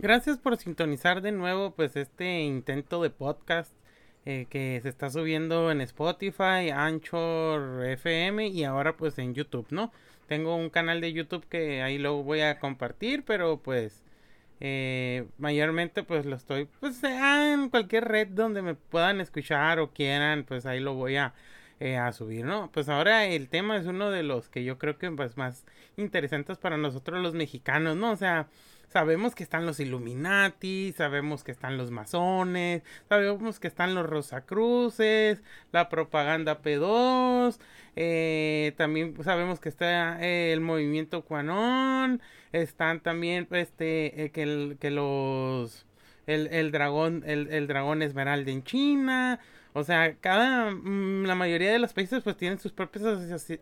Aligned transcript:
Gracias 0.00 0.38
por 0.38 0.56
sintonizar 0.56 1.22
de 1.22 1.32
nuevo 1.32 1.72
pues 1.72 1.96
este 1.96 2.42
intento 2.42 3.02
de 3.02 3.10
podcast 3.10 3.74
eh, 4.26 4.46
que 4.48 4.78
se 4.80 4.88
está 4.88 5.10
subiendo 5.10 5.72
en 5.72 5.80
Spotify, 5.80 6.70
Anchor, 6.72 7.84
FM 7.84 8.46
y 8.46 8.62
ahora 8.62 8.96
pues 8.96 9.18
en 9.18 9.34
YouTube, 9.34 9.66
¿no? 9.70 9.92
Tengo 10.28 10.54
un 10.54 10.70
canal 10.70 11.00
de 11.00 11.12
YouTube 11.12 11.44
que 11.48 11.82
ahí 11.82 11.98
lo 11.98 12.22
voy 12.22 12.42
a 12.42 12.60
compartir, 12.60 13.24
pero 13.24 13.58
pues 13.60 14.04
eh, 14.60 15.26
mayormente 15.36 16.04
pues 16.04 16.26
lo 16.26 16.36
estoy 16.36 16.66
pues 16.78 17.02
en 17.02 17.68
cualquier 17.68 18.04
red 18.04 18.28
donde 18.28 18.62
me 18.62 18.76
puedan 18.76 19.20
escuchar 19.20 19.80
o 19.80 19.90
quieran, 19.92 20.44
pues 20.44 20.64
ahí 20.64 20.78
lo 20.78 20.94
voy 20.94 21.16
a, 21.16 21.34
eh, 21.80 21.96
a 21.96 22.12
subir, 22.12 22.44
¿no? 22.44 22.70
Pues 22.72 22.88
ahora 22.88 23.26
el 23.26 23.48
tema 23.48 23.76
es 23.76 23.86
uno 23.86 24.10
de 24.12 24.22
los 24.22 24.48
que 24.48 24.62
yo 24.62 24.78
creo 24.78 24.96
que 24.96 25.10
pues 25.10 25.36
más 25.36 25.64
interesantes 25.96 26.56
para 26.56 26.76
nosotros 26.76 27.20
los 27.20 27.34
mexicanos, 27.34 27.96
¿no? 27.96 28.12
O 28.12 28.16
sea, 28.16 28.46
Sabemos 28.88 29.34
que 29.34 29.42
están 29.42 29.66
los 29.66 29.80
Illuminati, 29.80 30.94
sabemos 30.96 31.44
que 31.44 31.52
están 31.52 31.76
los 31.76 31.90
masones, 31.90 32.82
sabemos 33.08 33.60
que 33.60 33.68
están 33.68 33.94
los 33.94 34.06
Rosacruces, 34.06 35.42
la 35.72 35.90
propaganda 35.90 36.62
P2, 36.62 37.58
eh, 37.96 38.72
también 38.78 39.14
sabemos 39.22 39.60
que 39.60 39.68
está 39.68 40.22
eh, 40.24 40.52
el 40.54 40.60
movimiento 40.62 41.22
Quanon, 41.22 42.22
están 42.52 43.00
también 43.00 43.46
este 43.50 44.24
eh, 44.24 44.30
que, 44.30 44.76
que 44.80 44.90
los 44.90 45.84
el, 46.26 46.46
el 46.48 46.72
dragón 46.72 47.24
el, 47.26 47.48
el 47.52 47.66
dragón 47.66 48.00
esmeralda 48.02 48.50
en 48.50 48.62
China 48.64 49.38
o 49.72 49.84
sea, 49.84 50.16
cada, 50.16 50.70
mm, 50.70 51.24
la 51.24 51.34
mayoría 51.34 51.72
de 51.72 51.78
los 51.78 51.92
países 51.92 52.22
pues 52.22 52.36
tienen 52.36 52.58
sus 52.58 52.72
propias 52.72 53.04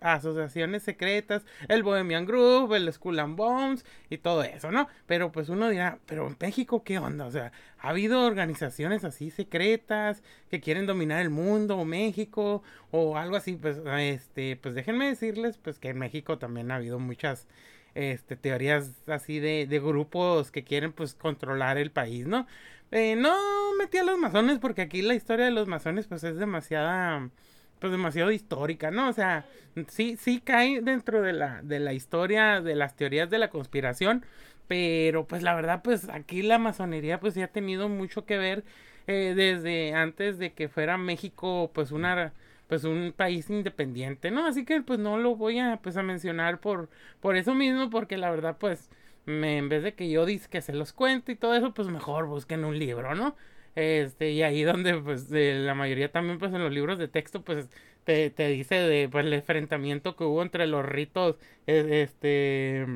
asociaciones 0.00 0.82
secretas, 0.82 1.44
el 1.68 1.82
Bohemian 1.82 2.26
Group, 2.26 2.74
el 2.74 2.92
Skull 2.92 3.18
and 3.18 3.36
Bones 3.36 3.84
y 4.10 4.18
todo 4.18 4.42
eso, 4.42 4.70
¿no? 4.70 4.88
Pero 5.06 5.32
pues 5.32 5.48
uno 5.48 5.68
dirá, 5.68 5.98
pero 6.06 6.26
en 6.26 6.36
México, 6.40 6.82
¿qué 6.84 6.98
onda? 6.98 7.26
O 7.26 7.30
sea, 7.30 7.52
ha 7.78 7.90
habido 7.90 8.24
organizaciones 8.24 9.04
así 9.04 9.30
secretas 9.30 10.22
que 10.50 10.60
quieren 10.60 10.86
dominar 10.86 11.20
el 11.22 11.30
mundo 11.30 11.76
o 11.76 11.84
México 11.84 12.62
o 12.90 13.16
algo 13.16 13.36
así, 13.36 13.56
pues, 13.56 13.78
este, 13.98 14.56
pues 14.56 14.74
déjenme 14.74 15.08
decirles 15.08 15.58
pues 15.58 15.78
que 15.78 15.90
en 15.90 15.98
México 15.98 16.38
también 16.38 16.70
ha 16.70 16.76
habido 16.76 16.98
muchas 16.98 17.46
este, 17.94 18.36
teorías 18.36 18.92
así 19.08 19.40
de, 19.40 19.66
de 19.66 19.80
grupos 19.80 20.50
que 20.50 20.64
quieren 20.64 20.92
pues 20.92 21.14
controlar 21.14 21.78
el 21.78 21.90
país, 21.90 22.26
¿no? 22.26 22.46
Eh, 22.92 23.16
no 23.16 23.65
metí 23.78 23.98
a 23.98 24.04
los 24.04 24.18
masones 24.18 24.58
porque 24.58 24.82
aquí 24.82 25.02
la 25.02 25.14
historia 25.14 25.46
de 25.46 25.50
los 25.50 25.68
masones 25.68 26.06
pues 26.06 26.24
es 26.24 26.36
demasiada 26.38 27.30
pues 27.78 27.92
demasiado 27.92 28.32
histórica, 28.32 28.90
¿no? 28.90 29.08
O 29.08 29.12
sea, 29.12 29.44
sí, 29.88 30.16
sí 30.16 30.40
cae 30.40 30.80
dentro 30.80 31.20
de 31.22 31.32
la, 31.32 31.60
de 31.62 31.78
la 31.78 31.92
historia, 31.92 32.60
de 32.60 32.74
las 32.74 32.96
teorías 32.96 33.28
de 33.30 33.38
la 33.38 33.50
conspiración, 33.50 34.24
pero 34.66 35.26
pues 35.26 35.42
la 35.42 35.54
verdad, 35.54 35.82
pues 35.82 36.08
aquí 36.08 36.42
la 36.42 36.58
masonería 36.58 37.20
pues 37.20 37.34
sí 37.34 37.42
ha 37.42 37.48
tenido 37.48 37.88
mucho 37.88 38.24
que 38.24 38.38
ver 38.38 38.64
eh, 39.06 39.34
desde 39.36 39.94
antes 39.94 40.38
de 40.38 40.52
que 40.52 40.68
fuera 40.68 40.96
México 40.98 41.70
pues 41.74 41.92
una 41.92 42.32
pues 42.68 42.82
un 42.84 43.12
país 43.16 43.48
independiente, 43.50 44.30
¿no? 44.32 44.46
Así 44.46 44.64
que 44.64 44.82
pues 44.82 44.98
no 44.98 45.18
lo 45.18 45.36
voy 45.36 45.58
a 45.60 45.78
pues 45.82 45.96
a 45.96 46.02
mencionar 46.02 46.60
por 46.60 46.88
por 47.20 47.36
eso 47.36 47.54
mismo 47.54 47.90
porque 47.90 48.16
la 48.16 48.30
verdad 48.30 48.56
pues 48.58 48.90
me, 49.26 49.58
en 49.58 49.68
vez 49.68 49.82
de 49.82 49.94
que 49.94 50.08
yo 50.10 50.24
dice 50.24 50.48
que 50.48 50.62
se 50.62 50.72
los 50.72 50.92
cuente 50.92 51.32
y 51.32 51.36
todo 51.36 51.54
eso, 51.54 51.74
pues 51.74 51.88
mejor 51.88 52.26
busquen 52.26 52.64
un 52.64 52.78
libro, 52.78 53.14
¿no? 53.14 53.36
Este, 53.76 54.32
y 54.32 54.42
ahí 54.42 54.64
donde, 54.64 54.94
pues, 55.00 55.30
la 55.30 55.74
mayoría 55.74 56.10
también, 56.12 56.38
pues, 56.38 56.52
en 56.54 56.62
los 56.64 56.72
libros 56.72 56.98
de 56.98 57.08
texto, 57.08 57.42
pues, 57.44 57.68
te, 58.04 58.30
te 58.30 58.48
dice 58.48 58.76
de, 58.76 59.08
pues, 59.10 59.26
el 59.26 59.34
enfrentamiento 59.34 60.16
que 60.16 60.24
hubo 60.24 60.42
entre 60.42 60.66
los 60.66 60.84
ritos, 60.86 61.36
e, 61.66 62.02
este, 62.02 62.86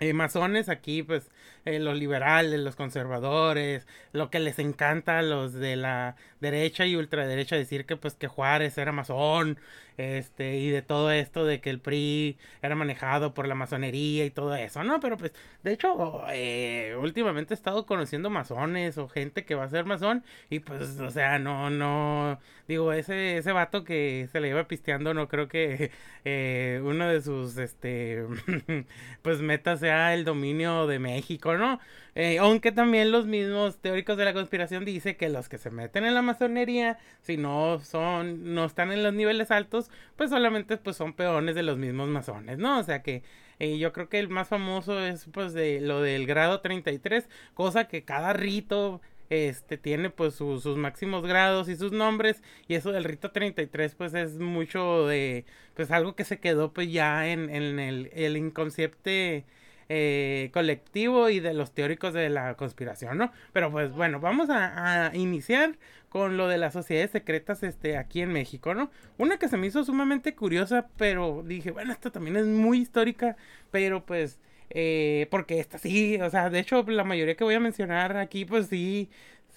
eh, 0.00 0.12
masones 0.14 0.68
aquí, 0.68 1.02
pues, 1.04 1.30
eh, 1.64 1.78
los 1.78 1.96
liberales, 1.96 2.60
los 2.60 2.76
conservadores, 2.76 3.86
lo 4.12 4.30
que 4.30 4.40
les 4.40 4.58
encanta 4.58 5.18
a 5.18 5.22
los 5.22 5.52
de 5.54 5.76
la 5.76 6.16
derecha 6.40 6.86
y 6.86 6.96
ultraderecha 6.96 7.56
decir 7.56 7.86
que, 7.86 7.96
pues, 7.96 8.14
que 8.14 8.28
Juárez 8.28 8.78
era 8.78 8.92
masón, 8.92 9.58
este, 9.96 10.56
y 10.58 10.70
de 10.70 10.82
todo 10.82 11.10
esto 11.12 11.44
de 11.44 11.60
que 11.60 11.70
el 11.70 11.80
PRI 11.80 12.38
era 12.62 12.74
manejado 12.74 13.34
por 13.34 13.46
la 13.46 13.54
masonería 13.54 14.24
y 14.24 14.30
todo 14.30 14.54
eso, 14.54 14.82
¿no? 14.84 15.00
Pero 15.00 15.16
pues, 15.16 15.32
de 15.62 15.72
hecho, 15.72 16.24
eh, 16.30 16.96
últimamente 17.00 17.54
he 17.54 17.56
estado 17.56 17.86
conociendo 17.86 18.30
masones 18.30 18.98
o 18.98 19.08
gente 19.08 19.44
que 19.44 19.54
va 19.54 19.64
a 19.64 19.68
ser 19.68 19.84
masón 19.84 20.24
y 20.50 20.60
pues, 20.60 20.98
o 21.00 21.10
sea, 21.10 21.38
no, 21.38 21.70
no, 21.70 22.40
digo, 22.68 22.92
ese, 22.92 23.36
ese 23.36 23.52
vato 23.52 23.84
que 23.84 24.28
se 24.32 24.40
le 24.40 24.48
iba 24.48 24.66
pisteando, 24.66 25.14
no 25.14 25.28
creo 25.28 25.48
que 25.48 25.90
eh, 26.24 26.80
uno 26.84 27.08
de 27.08 27.20
sus, 27.22 27.56
este, 27.58 28.24
pues 29.22 29.40
metas 29.40 29.80
sea 29.80 30.14
el 30.14 30.24
dominio 30.24 30.86
de 30.86 30.98
México, 30.98 31.51
¿no? 31.58 31.80
Eh, 32.14 32.38
aunque 32.38 32.72
también 32.72 33.10
los 33.10 33.26
mismos 33.26 33.78
teóricos 33.78 34.16
de 34.16 34.24
la 34.24 34.34
conspiración 34.34 34.84
dicen 34.84 35.16
que 35.16 35.28
los 35.28 35.48
que 35.48 35.58
se 35.58 35.70
meten 35.70 36.04
en 36.04 36.14
la 36.14 36.22
masonería, 36.22 36.98
si 37.22 37.36
no 37.36 37.80
son, 37.80 38.54
no 38.54 38.64
están 38.64 38.92
en 38.92 39.02
los 39.02 39.14
niveles 39.14 39.50
altos, 39.50 39.90
pues 40.16 40.30
solamente 40.30 40.76
pues 40.76 40.96
son 40.96 41.14
peones 41.14 41.54
de 41.54 41.62
los 41.62 41.78
mismos 41.78 42.08
masones, 42.08 42.58
¿no? 42.58 42.78
O 42.78 42.82
sea 42.82 43.02
que 43.02 43.22
eh, 43.58 43.78
yo 43.78 43.92
creo 43.92 44.08
que 44.08 44.18
el 44.18 44.28
más 44.28 44.48
famoso 44.48 45.00
es 45.00 45.26
pues 45.32 45.52
de 45.54 45.80
lo 45.80 46.02
del 46.02 46.26
grado 46.26 46.60
33, 46.60 47.28
cosa 47.54 47.88
que 47.88 48.04
cada 48.04 48.32
rito 48.32 49.00
este 49.30 49.78
tiene 49.78 50.10
pues 50.10 50.34
sus 50.34 50.66
máximos 50.76 51.22
grados 51.26 51.68
y 51.68 51.76
sus 51.76 51.92
nombres 51.92 52.42
y 52.68 52.74
eso 52.74 52.92
del 52.92 53.04
rito 53.04 53.30
33 53.30 53.94
pues 53.94 54.14
es 54.14 54.38
mucho 54.38 55.06
de 55.06 55.46
pues 55.74 55.90
algo 55.90 56.14
que 56.14 56.24
se 56.24 56.38
quedó 56.38 56.72
pues 56.72 56.92
ya 56.92 57.28
en, 57.28 57.48
en 57.48 57.78
el, 57.78 58.10
el 58.12 58.36
inconsciente 58.36 59.46
eh, 59.94 60.48
colectivo 60.54 61.28
y 61.28 61.38
de 61.38 61.52
los 61.52 61.72
teóricos 61.72 62.14
de 62.14 62.30
la 62.30 62.54
conspiración, 62.54 63.18
¿no? 63.18 63.30
Pero 63.52 63.70
pues 63.70 63.92
bueno, 63.92 64.20
vamos 64.20 64.48
a, 64.48 65.10
iniciar 65.12 65.76
con 66.08 66.38
lo 66.38 66.48
de 66.48 66.56
las 66.56 66.72
sociedades 66.72 67.10
secretas 67.10 67.62
este, 67.62 67.98
aquí 67.98 68.22
en 68.22 68.32
México, 68.32 68.72
¿no? 68.72 68.90
Una 69.18 69.36
que 69.36 69.48
se 69.48 69.58
me 69.58 69.66
hizo 69.66 69.84
sumamente 69.84 70.34
curiosa, 70.34 70.88
pero 70.96 71.42
dije, 71.46 71.72
bueno, 71.72 71.92
esta 71.92 72.10
también 72.10 72.36
es 72.36 72.46
muy 72.46 72.78
histórica, 72.78 73.36
pero 73.70 74.06
pues... 74.06 74.38
Eh, 74.74 75.26
porque 75.30 75.60
esta 75.60 75.76
sí, 75.76 76.18
o 76.22 76.30
sea, 76.30 76.48
de 76.48 76.58
hecho 76.58 76.82
la 76.88 77.04
mayoría 77.04 77.34
que 77.36 77.44
voy 77.44 77.54
a 77.54 77.60
mencionar 77.60 78.16
aquí, 78.16 78.46
pues 78.46 78.68
sí, 78.68 79.10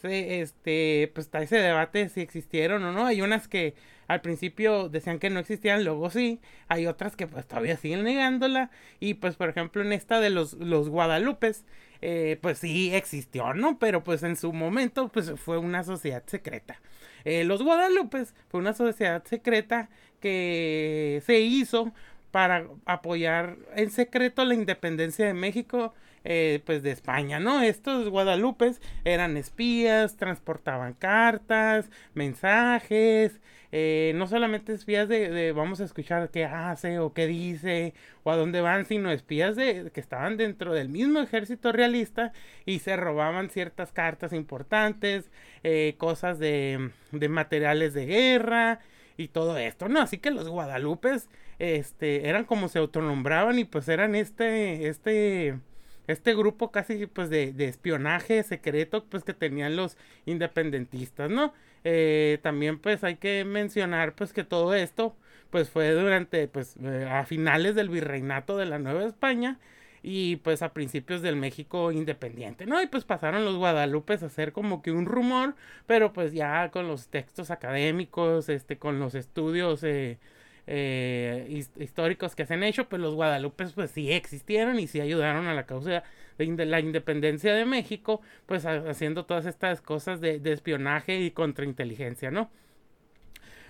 este, 0.03 1.11
pues 1.13 1.27
está 1.27 1.41
ese 1.41 1.57
debate 1.57 2.09
si 2.09 2.21
existieron 2.21 2.83
o 2.83 2.91
no. 2.91 3.05
Hay 3.05 3.21
unas 3.21 3.47
que 3.47 3.75
al 4.07 4.21
principio 4.21 4.89
decían 4.89 5.19
que 5.19 5.29
no 5.29 5.39
existían, 5.39 5.83
luego 5.83 6.09
sí. 6.09 6.39
Hay 6.67 6.87
otras 6.87 7.15
que 7.15 7.27
pues 7.27 7.47
todavía 7.47 7.77
siguen 7.77 8.03
negándola. 8.03 8.69
Y 8.99 9.15
pues 9.15 9.35
por 9.35 9.49
ejemplo 9.49 9.81
en 9.81 9.93
esta 9.93 10.19
de 10.19 10.29
los, 10.29 10.53
los 10.53 10.89
Guadalupes, 10.89 11.65
eh, 12.01 12.37
pues 12.41 12.59
sí 12.59 12.93
existió, 12.93 13.53
¿no? 13.53 13.79
Pero 13.79 14.03
pues 14.03 14.23
en 14.23 14.35
su 14.35 14.53
momento 14.53 15.09
pues 15.09 15.31
fue 15.37 15.57
una 15.57 15.83
sociedad 15.83 16.23
secreta. 16.25 16.79
Eh, 17.23 17.43
los 17.43 17.63
Guadalupes 17.63 18.35
fue 18.49 18.59
una 18.59 18.73
sociedad 18.73 19.23
secreta 19.25 19.89
que 20.19 21.21
se 21.25 21.39
hizo 21.39 21.93
para 22.31 22.67
apoyar 22.85 23.57
en 23.75 23.89
secreto 23.91 24.43
la 24.45 24.55
independencia 24.55 25.25
de 25.25 25.33
México 25.33 25.93
eh, 26.25 26.61
pues 26.65 26.83
de 26.83 26.91
España, 26.91 27.39
¿no? 27.39 27.61
Estos 27.61 28.09
guadalupes 28.09 28.81
eran 29.05 29.37
espías, 29.37 30.17
transportaban 30.17 30.93
cartas, 30.93 31.89
mensajes, 32.13 33.39
eh, 33.71 34.13
no 34.15 34.27
solamente 34.27 34.73
espías 34.73 35.07
de, 35.07 35.51
vamos 35.51 35.81
a 35.81 35.83
escuchar 35.83 36.29
qué 36.31 36.45
hace 36.45 36.99
o 36.99 37.13
qué 37.13 37.27
dice 37.27 37.93
o 38.23 38.31
a 38.31 38.37
dónde 38.37 38.61
van, 38.61 38.85
sino 38.85 39.11
espías 39.11 39.55
de 39.55 39.91
que 39.93 39.99
estaban 39.99 40.37
dentro 40.37 40.73
del 40.73 40.89
mismo 40.89 41.19
ejército 41.19 41.71
realista 41.71 42.31
y 42.65 42.79
se 42.79 42.95
robaban 42.95 43.49
ciertas 43.49 43.91
cartas 43.91 44.33
importantes, 44.33 45.29
eh, 45.63 45.95
cosas 45.97 46.39
de, 46.39 46.91
de 47.11 47.29
materiales 47.29 47.93
de 47.93 48.05
guerra 48.05 48.79
y 49.17 49.27
todo 49.29 49.57
esto, 49.57 49.89
¿no? 49.89 50.01
Así 50.01 50.17
que 50.17 50.31
los 50.31 50.47
guadalupes, 50.49 51.29
este, 51.59 52.29
eran 52.29 52.45
como 52.45 52.67
se 52.69 52.79
autonombraban 52.79 53.59
y 53.59 53.65
pues 53.65 53.87
eran 53.89 54.15
este, 54.15 54.87
este, 54.87 55.59
este 56.07 56.35
grupo 56.35 56.71
casi 56.71 57.05
pues 57.07 57.29
de, 57.29 57.53
espionaje 57.59 58.43
secreto 58.43 59.05
pues 59.05 59.23
que 59.23 59.33
tenían 59.33 59.75
los 59.75 59.97
independentistas, 60.25 61.29
¿no? 61.29 61.53
Eh, 61.83 62.39
también 62.41 62.79
pues 62.79 63.03
hay 63.03 63.15
que 63.17 63.45
mencionar 63.45 64.15
pues 64.15 64.33
que 64.33 64.43
todo 64.43 64.73
esto 64.73 65.15
pues 65.49 65.69
fue 65.69 65.91
durante 65.91 66.47
pues 66.47 66.75
eh, 66.83 67.07
a 67.09 67.25
finales 67.25 67.75
del 67.75 67.89
virreinato 67.89 68.57
de 68.57 68.65
la 68.65 68.79
Nueva 68.79 69.05
España 69.05 69.59
y 70.07 70.35
pues 70.37 70.61
a 70.61 70.73
principios 70.73 71.23
del 71.23 71.35
México 71.35 71.91
independiente, 71.91 72.67
¿no? 72.67 72.79
Y 72.81 72.85
pues 72.85 73.05
pasaron 73.05 73.43
los 73.43 73.55
guadalupes 73.57 74.21
a 74.21 74.29
ser 74.29 74.51
como 74.53 74.83
que 74.83 74.91
un 74.91 75.07
rumor, 75.07 75.55
pero 75.87 76.13
pues 76.13 76.31
ya 76.33 76.69
con 76.69 76.87
los 76.87 77.07
textos 77.07 77.49
académicos, 77.49 78.49
este, 78.49 78.77
con 78.77 78.99
los 78.99 79.15
estudios 79.15 79.83
eh, 79.83 80.19
eh, 80.67 81.63
históricos 81.77 82.35
que 82.35 82.45
se 82.45 82.55
han 82.55 82.63
hecho, 82.63 82.89
pues 82.89 83.01
los 83.01 83.15
guadalupes 83.15 83.73
pues 83.73 83.91
sí 83.91 84.11
existieron 84.11 84.79
y 84.79 84.87
sí 84.87 84.99
ayudaron 84.99 85.47
a 85.47 85.53
la 85.53 85.65
causa 85.65 86.03
de 86.37 86.65
la 86.65 86.79
independencia 86.79 87.53
de 87.53 87.65
México, 87.65 88.21
pues 88.45 88.65
haciendo 88.65 89.25
todas 89.25 89.45
estas 89.45 89.81
cosas 89.81 90.21
de, 90.21 90.41
espionaje 90.45 91.19
y 91.19 91.31
contrainteligencia, 91.31 92.31
¿no? 92.31 92.49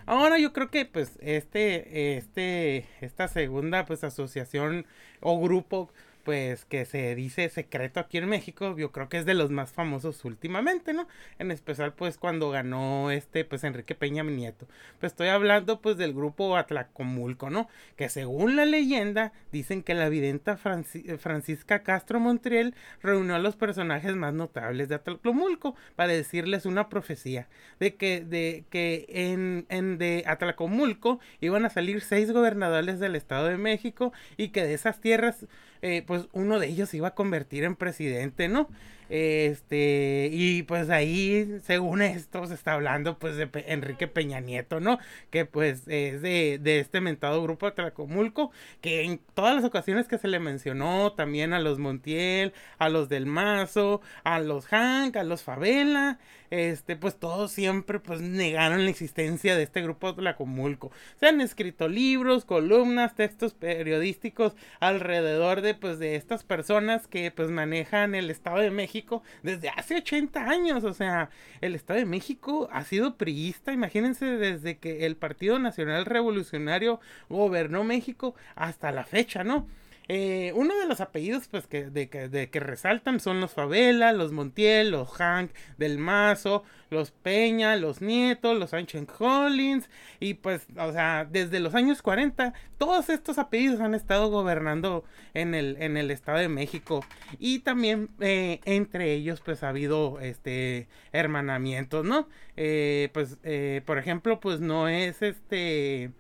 Ahora 0.07 0.37
yo 0.37 0.53
creo 0.53 0.69
que 0.69 0.85
pues 0.85 1.17
este, 1.21 2.17
este, 2.17 2.85
esta 3.01 3.27
segunda 3.27 3.85
pues 3.85 4.03
asociación 4.03 4.85
o 5.19 5.41
grupo 5.41 5.89
pues 6.25 6.65
que 6.65 6.85
se 6.85 7.13
dice 7.13 7.47
secreto 7.49 7.99
aquí 7.99 8.17
en 8.17 8.27
México, 8.27 8.75
yo 8.77 8.91
creo 8.91 9.07
que 9.07 9.17
es 9.17 9.25
de 9.25 9.35
los 9.35 9.51
más 9.51 9.71
famosos 9.71 10.25
últimamente, 10.25 10.91
¿no? 10.91 11.07
En 11.37 11.51
especial 11.51 11.93
pues 11.93 12.17
cuando 12.17 12.49
ganó 12.49 13.11
este 13.11 13.45
pues 13.45 13.63
Enrique 13.63 13.93
Peña 13.93 14.23
Nieto. 14.23 14.67
Pues 14.99 15.13
estoy 15.13 15.27
hablando 15.27 15.81
pues 15.81 15.97
del 15.97 16.13
grupo 16.13 16.57
Atlacomulco, 16.57 17.51
¿no? 17.51 17.69
Que 17.95 18.09
según 18.09 18.55
la 18.55 18.65
leyenda 18.65 19.33
dicen 19.51 19.83
que 19.83 19.93
la 19.93 20.09
videnta 20.09 20.57
Francisca 20.57 21.83
Castro 21.83 22.19
Montriel 22.19 22.73
reunió 23.03 23.35
a 23.35 23.39
los 23.39 23.55
personajes 23.55 24.15
más 24.15 24.33
notables 24.33 24.89
de 24.89 24.95
Atlacomulco 24.95 25.75
para 25.95 26.13
decirles 26.13 26.65
una 26.65 26.89
profecía 26.89 27.47
de 27.79 27.95
que 27.95 28.21
de 28.21 28.65
que 28.71 29.05
en, 29.09 29.67
en 29.69 29.99
de 29.99 30.23
Atlacomulco 30.25 31.19
iban 31.39 31.65
a 31.65 31.69
salir 31.69 32.01
seis 32.01 32.31
gobernadores 32.31 32.99
del 32.99 33.15
Estado 33.15 33.45
de 33.47 33.57
México 33.57 34.11
y 34.37 34.49
que 34.49 34.63
de 34.63 34.73
esas 34.73 34.99
tierras 35.01 35.45
eh, 35.87 36.03
pues 36.07 36.14
uno 36.33 36.59
de 36.59 36.67
ellos 36.67 36.89
se 36.89 36.97
iba 36.97 37.09
a 37.09 37.15
convertir 37.15 37.63
en 37.63 37.75
presidente, 37.75 38.47
¿no? 38.47 38.69
Este, 39.09 40.29
y 40.31 40.63
pues 40.63 40.89
ahí, 40.89 41.59
según 41.63 42.01
esto, 42.01 42.45
se 42.47 42.55
está 42.55 42.73
hablando 42.73 43.19
pues 43.19 43.35
de 43.35 43.49
Enrique 43.67 44.07
Peña 44.07 44.39
Nieto, 44.39 44.79
¿no? 44.79 44.97
Que 45.29 45.45
pues 45.45 45.87
es 45.87 46.21
de, 46.21 46.59
de 46.61 46.79
este 46.79 47.01
mentado 47.01 47.41
grupo 47.43 47.67
de 47.67 47.73
Tlacomulco, 47.73 48.51
que 48.81 49.03
en 49.03 49.19
todas 49.35 49.55
las 49.55 49.63
ocasiones 49.63 50.07
que 50.07 50.17
se 50.17 50.27
le 50.27 50.39
mencionó, 50.39 51.13
también 51.13 51.53
a 51.53 51.59
los 51.59 51.77
Montiel, 51.77 52.53
a 52.79 52.89
los 52.89 53.09
del 53.09 53.25
Mazo, 53.27 54.01
a 54.23 54.39
los 54.39 54.65
Hank, 54.67 55.15
a 55.17 55.23
los 55.23 55.43
Favela, 55.43 56.19
este, 56.55 56.95
pues 56.95 57.17
todos 57.17 57.51
siempre 57.51 57.99
pues 57.99 58.21
negaron 58.21 58.85
la 58.85 58.89
existencia 58.89 59.55
de 59.55 59.63
este 59.63 59.81
grupo 59.81 60.15
Tlacomulco. 60.15 60.91
Se 61.19 61.27
han 61.27 61.41
escrito 61.41 61.87
libros, 61.89 62.45
columnas, 62.45 63.15
textos 63.15 63.53
periodísticos 63.53 64.55
alrededor 64.79 65.61
de 65.61 65.75
pues 65.75 65.99
de 65.99 66.15
estas 66.15 66.43
personas 66.43 67.07
que 67.07 67.29
pues 67.31 67.49
manejan 67.49 68.15
el 68.15 68.29
Estado 68.29 68.59
de 68.59 68.71
México 68.71 69.21
desde 69.43 69.69
hace 69.69 69.97
80 69.97 70.49
años, 70.49 70.83
o 70.85 70.93
sea, 70.93 71.29
el 71.59 71.75
Estado 71.75 71.99
de 71.99 72.05
México 72.05 72.69
ha 72.71 72.85
sido 72.85 73.17
priista, 73.17 73.73
imagínense 73.73 74.25
desde 74.25 74.77
que 74.77 75.05
el 75.05 75.17
Partido 75.17 75.59
Nacional 75.59 76.05
Revolucionario 76.05 76.99
gobernó 77.29 77.83
México 77.83 78.35
hasta 78.55 78.91
la 78.91 79.03
fecha, 79.03 79.43
¿no? 79.43 79.67
Eh, 80.07 80.51
uno 80.55 80.75
de 80.77 80.85
los 80.87 81.01
apellidos 81.01 81.47
pues 81.47 81.65
que, 81.65 81.85
de, 81.85 82.09
que 82.09 82.59
resaltan 82.59 83.19
son 83.19 83.41
los 83.41 83.53
Favela, 83.53 84.11
los 84.11 84.31
Montiel, 84.31 84.91
los 84.91 85.09
Hank 85.11 85.51
del 85.77 85.97
Mazo, 85.97 86.63
los 86.91 87.11
Peña, 87.11 87.75
los 87.75 88.01
Nietos, 88.01 88.57
los 88.57 88.69
Sánchez 88.69 89.05
Collins 89.07 89.89
y 90.19 90.35
pues, 90.35 90.67
o 90.77 90.91
sea, 90.91 91.27
desde 91.29 91.59
los 91.59 91.73
años 91.73 92.01
40 92.01 92.53
todos 92.77 93.09
estos 93.09 93.39
apellidos 93.39 93.81
han 93.81 93.95
estado 93.95 94.29
gobernando 94.29 95.03
en 95.33 95.55
el, 95.55 95.77
en 95.79 95.97
el 95.97 96.11
Estado 96.11 96.37
de 96.37 96.49
México 96.49 97.03
y 97.39 97.59
también 97.59 98.09
eh, 98.19 98.59
entre 98.65 99.13
ellos 99.13 99.41
pues 99.43 99.63
ha 99.63 99.69
habido 99.69 100.19
este 100.19 100.87
hermanamientos, 101.13 102.05
¿no? 102.05 102.27
Eh, 102.57 103.09
pues, 103.13 103.37
por 103.85 103.97
ejemplo, 103.97 104.39
pues 104.39 104.59
no 104.59 104.87
es 104.87 105.21
este 105.21 106.11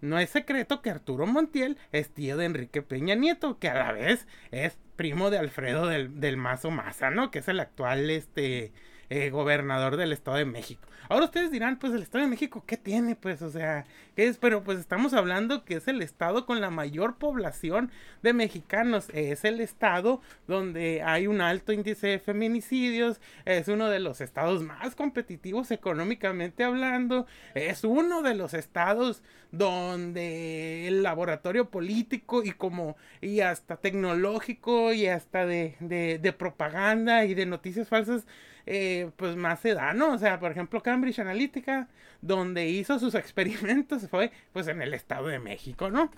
no 0.00 0.18
es 0.18 0.30
secreto 0.30 0.82
que 0.82 0.90
Arturo 0.90 1.26
Montiel 1.26 1.76
es 1.92 2.10
tío 2.10 2.36
de 2.36 2.46
Enrique 2.46 2.82
Peña 2.82 3.14
Nieto, 3.14 3.58
que 3.58 3.68
a 3.68 3.74
la 3.74 3.92
vez 3.92 4.26
es 4.50 4.78
primo 4.96 5.30
de 5.30 5.38
Alfredo 5.38 5.86
del, 5.86 6.20
del 6.20 6.36
Mazo 6.36 6.70
Maza, 6.70 7.10
¿no? 7.10 7.30
Que 7.30 7.40
es 7.40 7.48
el 7.48 7.60
actual 7.60 8.10
este 8.10 8.72
eh, 9.10 9.30
gobernador 9.30 9.96
del 9.96 10.12
Estado 10.12 10.38
de 10.38 10.44
México. 10.44 10.86
Ahora 11.08 11.24
ustedes 11.24 11.50
dirán, 11.50 11.76
pues 11.80 11.92
el 11.92 12.02
Estado 12.02 12.22
de 12.22 12.30
México, 12.30 12.62
¿qué 12.64 12.76
tiene? 12.76 13.16
Pues, 13.16 13.42
o 13.42 13.50
sea, 13.50 13.84
¿qué 14.14 14.28
es? 14.28 14.38
Pero 14.38 14.62
pues 14.62 14.78
estamos 14.78 15.12
hablando 15.12 15.64
que 15.64 15.74
es 15.74 15.88
el 15.88 16.02
estado 16.02 16.46
con 16.46 16.60
la 16.60 16.70
mayor 16.70 17.16
población 17.16 17.90
de 18.22 18.32
mexicanos. 18.32 19.08
Es 19.12 19.44
el 19.44 19.60
estado 19.60 20.20
donde 20.46 21.02
hay 21.02 21.26
un 21.26 21.40
alto 21.40 21.72
índice 21.72 22.06
de 22.06 22.18
feminicidios. 22.20 23.20
Es 23.44 23.66
uno 23.66 23.88
de 23.88 23.98
los 23.98 24.20
estados 24.20 24.62
más 24.62 24.94
competitivos 24.94 25.72
económicamente 25.72 26.62
hablando. 26.62 27.26
Es 27.56 27.82
uno 27.82 28.22
de 28.22 28.36
los 28.36 28.54
estados 28.54 29.24
donde 29.50 30.86
el 30.86 31.02
laboratorio 31.02 31.70
político 31.70 32.44
y 32.44 32.52
como 32.52 32.96
y 33.20 33.40
hasta 33.40 33.76
tecnológico 33.76 34.92
y 34.92 35.08
hasta 35.08 35.44
de, 35.44 35.74
de, 35.80 36.20
de 36.22 36.32
propaganda 36.32 37.24
y 37.24 37.34
de 37.34 37.46
noticias 37.46 37.88
falsas 37.88 38.28
eh, 38.66 39.10
pues 39.16 39.36
más 39.36 39.60
se 39.60 39.74
da, 39.74 39.92
¿no? 39.92 40.12
O 40.12 40.18
sea, 40.18 40.38
por 40.40 40.50
ejemplo, 40.50 40.82
Cambridge 40.82 41.18
Analytica, 41.18 41.88
donde 42.20 42.68
hizo 42.68 42.98
sus 42.98 43.14
experimentos, 43.16 44.08
fue 44.08 44.32
pues 44.52 44.68
en 44.68 44.82
el 44.82 44.94
Estado 44.94 45.28
de 45.28 45.38
México, 45.38 45.90
¿no? 45.90 46.10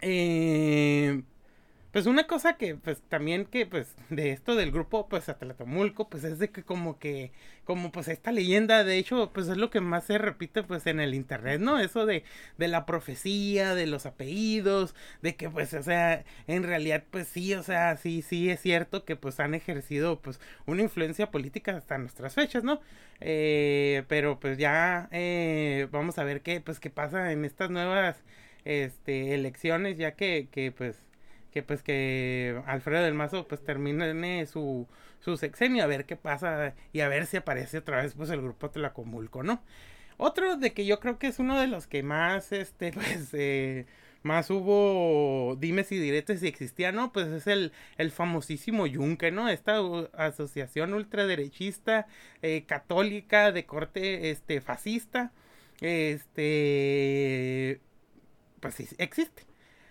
Eh, 0.00 1.22
pues 1.92 2.06
una 2.06 2.26
cosa 2.26 2.56
que, 2.56 2.76
pues 2.76 3.02
también 3.08 3.44
que, 3.46 3.66
pues, 3.66 3.96
de 4.10 4.30
esto 4.30 4.54
del 4.56 4.70
grupo, 4.70 5.08
pues, 5.08 5.28
Atlatomulco, 5.28 6.08
pues 6.08 6.24
es 6.24 6.38
de 6.38 6.50
que 6.50 6.62
como 6.62 6.98
que, 6.98 7.32
como 7.64 7.92
pues 7.92 8.08
esta 8.08 8.32
leyenda, 8.32 8.84
de 8.84 8.98
hecho, 8.98 9.32
pues 9.32 9.48
es 9.48 9.56
lo 9.56 9.70
que 9.70 9.80
más 9.80 10.04
se 10.04 10.18
repite, 10.18 10.62
pues, 10.62 10.86
en 10.86 11.00
el 11.00 11.14
internet, 11.14 11.60
¿no? 11.60 11.78
Eso 11.80 12.06
de, 12.06 12.24
de 12.58 12.68
la 12.68 12.86
profecía, 12.86 13.74
de 13.74 13.86
los 13.86 14.06
apellidos, 14.06 14.94
de 15.22 15.36
que, 15.36 15.50
pues, 15.50 15.74
o 15.74 15.82
sea, 15.82 16.24
en 16.46 16.62
realidad, 16.62 17.04
pues 17.10 17.28
sí, 17.28 17.54
o 17.54 17.62
sea, 17.62 17.96
sí, 17.96 18.22
sí 18.22 18.50
es 18.50 18.60
cierto 18.60 19.04
que, 19.04 19.16
pues, 19.16 19.40
han 19.40 19.54
ejercido, 19.54 20.20
pues, 20.20 20.40
una 20.66 20.82
influencia 20.82 21.30
política 21.30 21.76
hasta 21.76 21.98
nuestras 21.98 22.34
fechas, 22.34 22.64
¿no? 22.64 22.80
Eh, 23.20 24.04
pero, 24.08 24.38
pues, 24.40 24.58
ya, 24.58 25.08
eh, 25.12 25.88
vamos 25.90 26.18
a 26.18 26.24
ver 26.24 26.42
qué, 26.42 26.60
pues, 26.60 26.80
qué 26.80 26.90
pasa 26.90 27.32
en 27.32 27.44
estas 27.44 27.70
nuevas, 27.70 28.22
este, 28.64 29.34
elecciones, 29.34 29.96
ya 29.98 30.12
que, 30.14 30.48
que, 30.50 30.72
pues, 30.72 30.96
que 31.50 31.62
pues 31.62 31.82
que 31.82 32.60
Alfredo 32.66 33.04
del 33.04 33.14
Mazo 33.14 33.46
pues 33.48 33.62
termine 33.62 34.46
su, 34.46 34.88
su 35.20 35.36
sexenio 35.36 35.84
a 35.84 35.86
ver 35.86 36.06
qué 36.06 36.16
pasa 36.16 36.74
y 36.92 37.00
a 37.00 37.08
ver 37.08 37.26
si 37.26 37.36
aparece 37.36 37.78
otra 37.78 38.02
vez 38.02 38.14
pues 38.14 38.30
el 38.30 38.42
grupo 38.42 38.70
Tlacomulco, 38.70 39.42
¿no? 39.42 39.62
Otro 40.16 40.56
de 40.56 40.72
que 40.72 40.84
yo 40.86 41.00
creo 41.00 41.18
que 41.18 41.28
es 41.28 41.38
uno 41.38 41.58
de 41.60 41.66
los 41.66 41.86
que 41.86 42.02
más 42.02 42.52
este 42.52 42.92
pues 42.92 43.30
eh, 43.32 43.86
más 44.22 44.50
hubo 44.50 45.56
dimes 45.56 45.92
y 45.92 45.98
diretes 45.98 46.40
si 46.40 46.48
existía, 46.48 46.92
¿no? 46.92 47.12
Pues 47.12 47.28
es 47.28 47.46
el, 47.46 47.72
el 47.98 48.10
famosísimo 48.10 48.86
Yunque, 48.86 49.30
¿no? 49.32 49.48
Esta 49.48 49.78
asociación 50.14 50.94
ultraderechista 50.94 52.06
eh, 52.42 52.64
católica 52.66 53.52
de 53.52 53.66
corte 53.66 54.30
este 54.30 54.60
fascista 54.60 55.32
este 55.80 57.80
pues 58.60 58.74
sí, 58.74 58.86
existe 58.98 59.49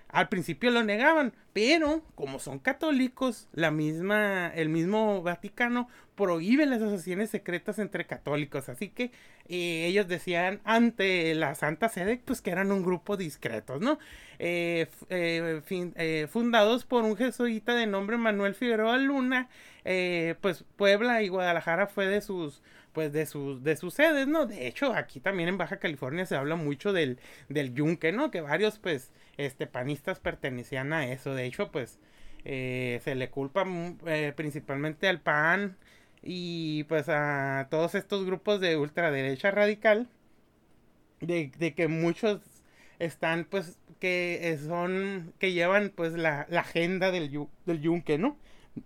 al 0.09 0.27
principio 0.27 0.71
lo 0.71 0.83
negaban, 0.83 1.33
pero 1.53 2.03
como 2.15 2.39
son 2.39 2.59
católicos, 2.59 3.47
la 3.53 3.71
misma, 3.71 4.47
el 4.56 4.69
mismo 4.69 5.21
Vaticano 5.21 5.88
prohíbe 6.15 6.65
las 6.65 6.81
asociaciones 6.81 7.30
secretas 7.30 7.80
entre 7.80 8.06
católicos, 8.06 8.68
así 8.69 8.89
que 8.89 9.11
eh, 9.47 9.85
ellos 9.85 10.07
decían 10.07 10.59
ante 10.66 11.33
la 11.35 11.56
Santa 11.56 11.87
Sede, 11.87 12.21
pues 12.25 12.42
que 12.42 12.49
eran 12.51 12.71
un 12.71 12.83
grupo 12.83 13.18
discretos, 13.18 13.81
¿no? 13.81 13.99
Eh, 14.39 14.87
eh, 15.09 16.28
fundados 16.30 16.85
por 16.85 17.04
un 17.04 17.16
jesuita 17.16 17.75
de 17.75 17.87
nombre 17.87 18.18
Manuel 18.18 18.56
Figueroa 18.56 18.97
Luna, 18.97 19.47
pues 20.42 20.66
Puebla 20.75 21.21
y 21.23 21.30
Guadalajara 21.30 21.87
fue 21.87 22.07
de 22.07 22.21
sus 22.21 22.61
pues 22.94 23.13
de 23.13 23.25
sus 23.25 23.63
de 23.63 23.78
sus 23.78 23.94
sedes, 23.94 24.28
¿no? 24.28 24.45
De 24.45 24.68
hecho, 24.68 24.94
aquí 24.94 25.19
también 25.19 25.49
en 25.49 25.57
Baja 25.57 25.78
California 25.78 26.25
se 26.25 26.35
habla 26.35 26.56
mucho 26.56 26.92
del 26.92 27.19
del 27.47 27.73
yunque, 27.73 28.11
¿no? 28.11 28.31
Que 28.31 28.42
varios 28.42 28.80
pues 28.80 29.11
este, 29.40 29.68
panistas 29.68 30.19
pertenecían 30.19 30.92
a 30.94 31.08
eso. 31.08 31.34
De 31.34 31.46
hecho, 31.46 31.72
pues 31.72 31.98
eh, 32.46 33.00
se 33.04 33.16
le 33.16 33.30
culpa 33.30 33.66
mm, 33.66 34.00
eh, 34.06 34.34
principalmente 34.36 35.08
al 35.08 35.22
PAN 35.22 35.78
y 36.22 36.84
pues 36.86 37.08
a 37.10 37.68
todos 37.72 37.96
estos 37.96 38.26
grupos 38.26 38.60
de 38.60 38.78
ultraderecha 38.78 39.52
radical 39.52 40.10
de, 41.22 41.52
que 41.76 41.88
muchos 41.88 42.42
están 43.00 43.46
pues 43.46 43.78
que 44.00 44.58
son 44.66 45.34
que 45.40 45.54
llevan 45.54 45.92
pues 45.96 46.14
la, 46.14 46.42
agenda 46.52 47.12
del, 47.12 47.48
del 47.66 47.81
yunque, 47.81 48.18
¿no? 48.18 48.38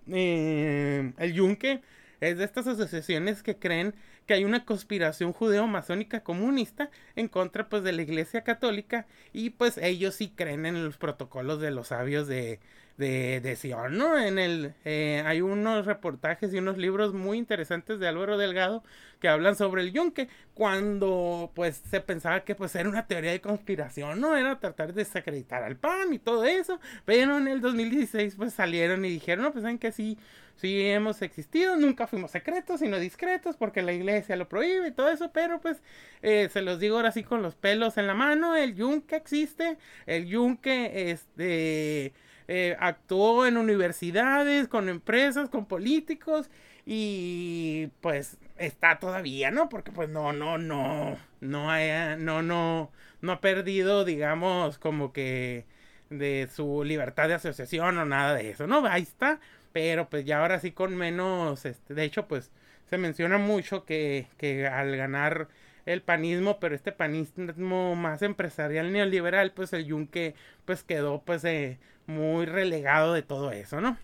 Eh, 0.08 1.14
el 1.18 1.34
yunque 1.34 1.82
es 2.30 2.38
de 2.38 2.46
estas 2.46 2.68
asociaciones 2.68 3.44
que 3.44 3.58
creen 3.58 3.94
que 4.26 4.34
hay 4.34 4.46
una 4.46 4.66
conspiración 4.66 5.34
judeo-masónica 5.34 6.24
comunista 6.24 6.90
en 7.16 7.28
contra 7.28 7.70
pues 7.70 7.84
de 7.84 7.92
la 7.92 8.02
iglesia 8.02 8.44
católica 8.44 9.06
y 9.34 9.52
pues 9.52 9.78
ellos 9.78 10.16
sí 10.16 10.32
creen 10.36 10.66
en 10.66 10.84
los 10.84 10.98
protocolos 10.98 11.60
de 11.60 11.72
los 11.72 11.90
sabios 11.90 12.28
de, 12.28 12.60
de, 12.98 13.42
de 13.42 13.56
Sion, 13.56 13.98
¿no? 13.98 14.20
En 14.20 14.38
el, 14.38 14.74
eh, 14.86 15.24
hay 15.26 15.42
unos 15.42 15.86
reportajes 15.86 16.54
y 16.54 16.60
unos 16.60 16.78
libros 16.78 17.14
muy 17.14 17.38
interesantes 17.38 18.00
de 18.00 18.08
Álvaro 18.08 18.38
Delgado 18.38 18.84
que 19.20 19.30
hablan 19.30 19.56
sobre 19.56 19.82
el 19.82 19.94
yunque, 19.94 20.28
cuando 20.54 21.52
pues 21.56 21.82
se 21.90 22.02
pensaba 22.02 22.42
que 22.44 22.56
pues 22.56 22.76
era 22.76 22.90
una 22.90 23.08
teoría 23.08 23.32
de 23.32 23.42
conspiración, 23.42 24.20
¿no? 24.20 24.36
Era 24.36 24.60
tratar 24.60 24.94
de 24.94 25.04
desacreditar 25.04 25.64
al 25.64 25.78
PAN 25.78 26.14
y 26.14 26.20
todo 26.20 26.44
eso, 26.44 26.80
pero 27.06 27.38
en 27.38 27.48
el 27.48 27.62
2016 27.62 28.36
pues 28.36 28.54
salieron 28.54 29.06
y 29.06 29.10
dijeron, 29.10 29.46
no, 29.46 29.52
pues 29.52 29.64
saben 29.64 29.80
que 29.80 29.92
sí, 29.92 30.18
sí 30.58 30.86
hemos 30.86 31.22
existido, 31.22 31.78
nunca 31.78 32.06
fuimos 32.06 32.32
secretos, 32.32 32.82
sino 32.82 33.00
discretos, 33.00 33.56
porque 33.58 33.82
la 33.82 33.94
iglesia 33.94 34.36
lo 34.36 34.50
prohíbe 34.50 34.90
y 34.90 34.92
todo 34.92 35.10
eso, 35.10 35.32
pero 35.32 35.60
pues 35.62 35.82
eh, 36.22 36.50
se 36.52 36.62
los 36.62 36.80
digo 36.80 36.98
ahora 36.98 37.12
sí 37.12 37.24
con 37.24 37.42
los 37.42 37.56
pelos 37.56 37.98
en 37.98 38.08
la 38.08 38.14
mano, 38.14 38.56
el 38.56 38.76
yunque 38.76 39.16
existe, 39.16 39.78
el 40.06 40.26
yunque 40.28 41.12
este 41.12 42.14
eh, 42.48 42.76
actuó 42.80 43.46
en 43.46 43.58
universidades, 43.58 44.68
con 44.68 44.90
empresas, 44.90 45.50
con 45.50 45.66
políticos 45.66 46.50
y 46.86 47.88
pues 48.02 48.38
está 48.58 49.00
todavía, 49.00 49.52
¿no? 49.52 49.70
Porque 49.70 49.92
pues 49.92 50.10
no, 50.10 50.34
no, 50.34 50.58
no, 50.58 51.18
no, 51.42 51.72
haya, 51.72 52.16
no, 52.18 52.42
no, 52.42 52.92
no 53.22 53.32
ha 53.32 53.42
perdido, 53.42 54.06
digamos, 54.06 54.78
como 54.80 55.14
que 55.14 55.66
de 56.10 56.50
su 56.54 56.84
libertad 56.84 57.28
de 57.28 57.36
asociación 57.36 57.98
o 57.98 58.06
nada 58.06 58.36
de 58.36 58.50
eso, 58.52 58.68
¿no? 58.68 58.86
Ahí 58.86 59.04
está, 59.04 59.40
pero 59.72 60.10
pues 60.10 60.26
ya 60.26 60.42
ahora 60.42 60.60
sí 60.60 60.72
con 60.72 60.96
menos, 60.96 61.66
este, 61.66 61.94
de 61.94 62.04
hecho 62.04 62.28
pues 62.28 62.52
se 62.90 62.98
menciona 62.98 63.38
mucho 63.38 63.86
que, 63.86 64.28
que 64.38 64.68
al 64.68 64.96
ganar 64.96 65.48
el 65.86 66.02
panismo, 66.02 66.60
pero 66.60 66.76
este 66.76 66.92
panismo 66.92 67.96
más 67.96 68.22
empresarial 68.22 68.92
neoliberal, 68.92 69.52
pues 69.54 69.74
el 69.74 69.86
yunque 69.86 70.36
pues 70.66 70.84
quedó 70.84 71.22
pues 71.24 71.44
eh, 71.46 71.80
muy 72.08 72.46
relegado 72.46 73.14
de 73.14 73.22
todo 73.24 73.52
eso, 73.52 73.82
¿no? 73.82 73.98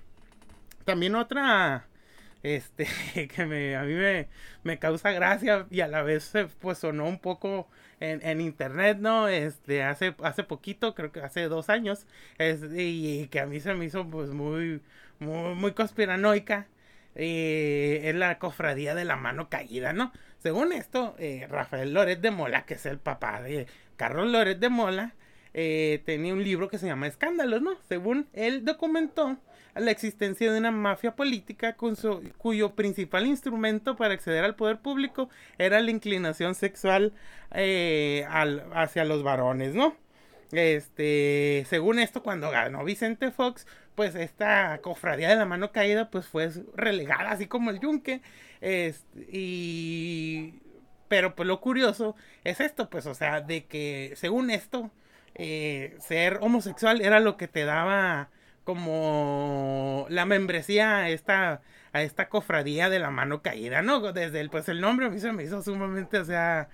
También 0.86 1.15
otra 1.15 1.88
este 2.43 2.88
que 3.36 3.45
me, 3.45 3.75
a 3.75 3.83
mí 3.83 3.93
me, 3.93 4.27
me, 4.63 4.79
causa 4.79 5.12
gracia 5.12 5.65
y 5.69 5.81
a 5.81 5.88
la 5.88 6.03
vez 6.03 6.33
pues 6.59 6.77
sonó 6.77 7.05
un 7.05 7.19
poco 7.19 7.69
en, 8.00 8.25
en, 8.25 8.41
internet, 8.41 8.98
¿no? 9.00 9.27
Este, 9.27 9.83
hace, 9.83 10.15
hace 10.24 10.43
poquito, 10.43 10.95
creo 10.95 11.12
que 11.12 11.21
hace 11.21 11.43
dos 11.50 11.69
años, 11.69 12.07
es, 12.38 12.62
y, 12.75 13.27
que 13.27 13.39
a 13.39 13.45
mí 13.45 13.59
se 13.59 13.74
me 13.74 13.86
hizo 13.86 14.09
pues 14.09 14.29
muy, 14.31 14.81
muy, 15.19 15.55
muy 15.55 15.74
conspiranoica, 15.74 16.67
eh, 17.15 18.01
es 18.05 18.15
la 18.15 18.39
cofradía 18.39 18.95
de 18.95 19.05
la 19.05 19.15
mano 19.17 19.50
caída, 19.50 19.93
¿no? 19.93 20.13
Según 20.39 20.72
esto, 20.72 21.15
eh, 21.19 21.48
Rafael 21.50 21.93
Loret 21.93 22.22
de 22.22 22.31
Mola, 22.31 22.65
que 22.65 22.75
es 22.75 22.86
el 22.86 22.98
papá 22.98 23.41
de 23.41 23.67
Carlos 23.98 24.27
Loret 24.29 24.58
de 24.60 24.69
Mola, 24.69 25.13
eh, 25.53 26.01
tenía 26.05 26.34
un 26.34 26.43
libro 26.43 26.69
que 26.69 26.77
se 26.77 26.88
llama 26.88 27.08
Escándalos, 27.08 27.62
¿no? 27.62 27.72
Según 27.88 28.27
él 28.34 28.63
documentó 28.63 29.38
la 29.75 29.91
existencia 29.91 30.51
de 30.51 30.60
una 30.60 30.72
mafia 30.72 31.15
política 31.15 31.75
cuyo 32.38 32.75
principal 32.75 33.27
instrumento 33.27 33.96
para 33.96 34.13
acceder 34.13 34.43
al 34.43 34.55
poder 34.55 34.79
público 34.79 35.29
era 35.58 35.79
la 35.79 35.91
inclinación 35.91 36.55
sexual 36.55 37.13
eh, 37.51 38.25
hacia 38.74 39.05
los 39.05 39.24
varones, 39.24 39.75
¿no? 39.75 39.96
Este, 40.51 41.65
según 41.69 42.00
esto, 42.00 42.24
cuando 42.24 42.50
ganó 42.50 42.84
Vicente 42.84 43.31
Fox, 43.31 43.67
pues 43.96 44.15
esta 44.15 44.79
cofradía 44.81 45.29
de 45.29 45.36
la 45.36 45.46
mano 45.46 45.72
caída, 45.72 46.10
pues 46.10 46.25
fue 46.25 46.50
relegada, 46.75 47.31
así 47.31 47.48
como 47.48 47.69
el 47.69 47.79
yunque. 47.79 48.22
Este, 48.61 49.27
y. 49.31 50.61
Pero 51.07 51.35
pues 51.35 51.47
lo 51.47 51.59
curioso 51.59 52.15
es 52.43 52.59
esto, 52.59 52.89
pues, 52.89 53.05
o 53.07 53.15
sea, 53.15 53.41
de 53.41 53.65
que 53.65 54.13
según 54.15 54.51
esto, 54.51 54.91
eh, 55.35 55.95
ser 55.99 56.37
homosexual 56.41 57.01
era 57.01 57.19
lo 57.19 57.35
que 57.37 57.47
te 57.47 57.65
daba 57.65 58.29
como 58.63 60.05
la 60.09 60.25
membresía 60.25 60.97
a 60.97 61.09
esta, 61.09 61.61
a 61.93 62.01
esta 62.03 62.29
cofradía 62.29 62.89
de 62.89 62.99
la 62.99 63.09
mano 63.09 63.41
caída, 63.41 63.81
¿no? 63.81 64.13
Desde 64.13 64.39
el, 64.41 64.51
pues 64.51 64.69
el 64.69 64.81
nombre 64.81 65.09
me 65.09 65.43
hizo 65.43 65.63
sumamente, 65.63 66.19
o 66.19 66.25
sea, 66.25 66.69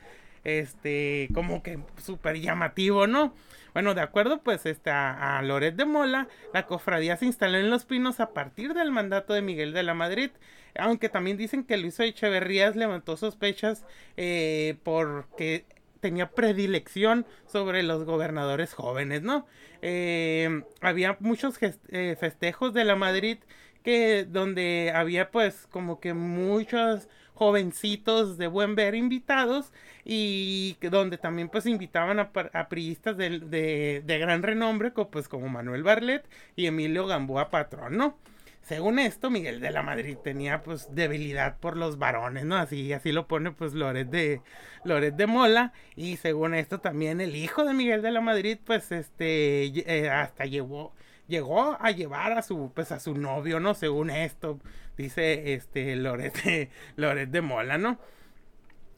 este, 0.46 1.28
como 1.34 1.62
que 1.62 1.80
súper 2.02 2.40
llamativo, 2.40 3.08
¿no? 3.08 3.34
Bueno, 3.74 3.94
de 3.94 4.00
acuerdo, 4.00 4.42
pues 4.42 4.66
este, 4.66 4.90
a, 4.90 5.42
Loret 5.44 5.76
de 5.76 5.84
Mola, 5.84 6.30
la 6.54 6.66
cofradía 6.66 7.18
se 7.18 7.26
instaló 7.26 7.58
en 7.58 7.70
Los 7.70 7.84
Pinos 7.84 8.22
a 8.22 8.30
partir 8.30 8.74
del 8.74 8.92
mandato 8.92 9.34
de 9.34 9.42
Miguel 9.42 9.74
de 9.74 9.84
la 9.84 9.94
Madrid, 9.94 10.30
aunque 10.78 11.10
también 11.10 11.36
dicen 11.36 11.66
que 11.66 11.76
Luis 11.76 12.00
Echeverrías 12.00 12.78
levantó 12.78 13.18
sospechas 13.18 13.84
eh, 14.16 14.78
porque 14.84 15.66
tenía 16.00 16.30
predilección 16.32 17.26
sobre 17.48 17.84
los 17.84 18.06
gobernadores 18.06 18.74
jóvenes, 18.74 19.24
¿no? 19.24 19.46
Eh, 19.82 20.64
había 20.80 21.18
muchos 21.20 21.58
eh, 21.62 22.16
festejos 22.18 22.74
de 22.74 22.86
la 22.86 22.96
Madrid 22.96 23.40
que 23.84 24.26
donde 24.26 24.92
había 24.96 25.32
pues 25.32 25.68
como 25.68 26.00
que 26.00 26.14
muchos 26.14 27.10
jovencitos 27.36 28.38
de 28.38 28.48
buen 28.48 28.76
ver 28.76 28.96
invitados 28.96 29.72
y 30.04 30.78
donde 30.82 31.18
también 31.18 31.50
pues 31.50 31.66
invitaban 31.66 32.20
a, 32.20 32.32
a 32.54 32.70
priistas 32.70 33.18
de, 33.18 34.02
de, 34.04 34.20
gran 34.20 34.42
renombre 34.42 34.94
como, 34.94 35.12
pues 35.12 35.28
como 35.28 35.50
Manuel 35.50 35.84
Barlet 35.84 36.28
y 36.56 36.66
Emilio 36.66 37.06
Gamboa 37.06 37.50
Patrón, 37.50 37.98
¿no? 37.98 38.18
Según 38.62 38.98
esto, 38.98 39.30
Miguel 39.30 39.60
de 39.60 39.70
la 39.70 39.84
Madrid 39.84 40.18
tenía 40.24 40.64
pues 40.64 40.88
debilidad 40.96 41.60
por 41.60 41.78
los 41.78 42.00
varones, 42.00 42.46
¿no? 42.46 42.56
Así, 42.56 42.94
así 42.94 43.12
lo 43.12 43.28
pone 43.28 43.52
pues 43.52 43.74
Loret 43.76 44.10
de, 44.10 44.42
Loret 44.84 45.16
de 45.16 45.28
Mola. 45.28 45.72
Y 45.96 46.18
según 46.18 46.56
esto 46.56 46.80
también 46.80 47.22
el 47.22 47.36
hijo 47.36 47.64
de 47.64 47.74
Miguel 47.74 48.02
de 48.02 48.10
la 48.10 48.22
Madrid 48.22 48.58
pues 48.66 48.92
este 48.92 49.66
eh, 49.66 50.10
hasta 50.10 50.46
llevó, 50.46 50.94
llegó 51.28 51.78
a 51.80 51.92
llevar 51.92 52.34
a 52.34 52.42
su 52.42 52.72
pues 52.74 52.92
a 52.92 53.00
su 53.00 53.16
novio, 53.16 53.60
¿no? 53.60 53.74
Según 53.74 54.10
esto, 54.10 54.60
dice 54.98 55.54
este 55.54 55.96
Loret 55.96 56.36
de, 56.44 56.70
de 57.28 57.42
Mola, 57.42 57.78
¿no? 57.78 58.00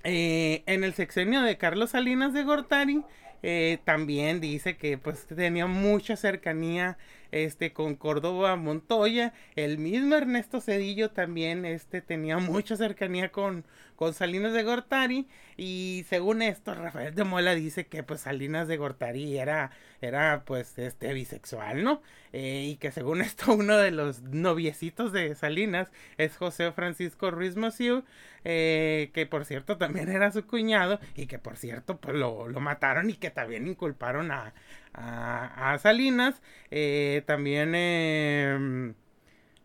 Eh, 0.03 0.63
en 0.67 0.83
el 0.83 0.93
sexenio 0.93 1.41
de 1.41 1.57
Carlos 1.57 1.91
Salinas 1.91 2.33
de 2.33 2.43
Gortari 2.43 3.03
eh, 3.43 3.79
también 3.83 4.39
dice 4.39 4.77
que 4.77 4.97
pues 4.97 5.27
tenía 5.27 5.67
mucha 5.67 6.15
cercanía 6.15 6.97
este 7.31 7.73
con 7.73 7.95
Córdoba 7.95 8.55
Montoya, 8.55 9.33
el 9.55 9.77
mismo 9.77 10.15
Ernesto 10.15 10.61
Cedillo 10.61 11.11
también 11.11 11.65
este 11.65 12.01
tenía 12.01 12.37
mucha 12.37 12.75
cercanía 12.77 13.31
con, 13.31 13.65
con 13.97 14.13
Salinas 14.13 14.53
de 14.53 14.63
Gortari 14.63 15.27
y 15.57 16.05
según 16.07 16.43
esto 16.43 16.73
Rafael 16.75 17.15
de 17.15 17.23
Mola 17.23 17.55
dice 17.55 17.87
que 17.87 18.03
pues 18.03 18.21
Salinas 18.21 18.67
de 18.67 18.77
Gortari 18.77 19.37
era 19.37 19.71
era 20.01 20.43
pues 20.45 20.77
este 20.77 21.11
bisexual, 21.13 21.83
¿no? 21.83 22.01
Eh, 22.31 22.65
y 22.67 22.77
que 22.77 22.91
según 22.91 23.21
esto 23.21 23.53
uno 23.53 23.75
de 23.77 23.91
los 23.91 24.21
noviecitos 24.21 25.11
de 25.11 25.33
Salinas 25.35 25.91
es 26.17 26.37
José 26.37 26.71
Francisco 26.71 27.31
Ruiz 27.31 27.55
Massieu, 27.55 28.03
eh, 28.43 29.09
que 29.13 29.25
por 29.25 29.45
cierto 29.45 29.77
también 29.77 30.09
era 30.09 30.31
su 30.31 30.45
cuñado 30.45 30.99
y 31.15 31.25
que 31.25 31.39
por 31.39 31.57
cierto 31.57 31.97
pues 31.97 32.15
lo, 32.15 32.47
lo 32.47 32.59
mataron 32.59 33.09
y 33.09 33.15
que 33.15 33.31
también 33.31 33.67
inculparon 33.67 34.31
a, 34.31 34.53
a, 34.93 35.77
Salinas. 35.79 36.41
Eh, 36.71 37.23
también 37.25 37.73
em, 37.75 38.93